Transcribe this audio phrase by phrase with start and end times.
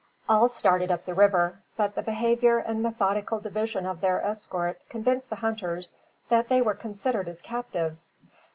[0.27, 5.29] All started up the river, but the behaviour and methodical division of their escort convinced
[5.29, 5.93] the hunters
[6.29, 8.09] that they were considered as captives.